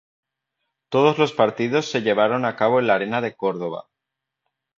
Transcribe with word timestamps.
Todos 0.89 1.19
los 1.19 1.31
partidos 1.31 1.85
se 1.91 2.01
llevaron 2.01 2.43
a 2.45 2.55
cabo 2.55 2.79
en 2.79 2.87
la 2.87 2.95
Arena 2.95 3.21
de 3.21 3.35
Córdoba. 3.35 3.87